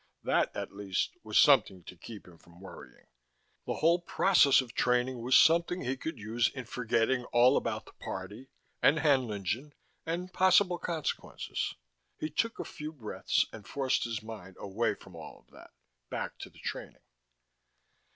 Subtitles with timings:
[0.23, 3.05] That, at least, was something to keep him from worrying:
[3.67, 7.91] the whole process of training was something he could use in forgetting all about the
[7.93, 8.49] party,
[8.81, 11.75] and Haenlingen, and possible consequences....
[12.17, 15.69] He took a few breaths and forced his mind away from all of that,
[16.09, 17.03] back to the training.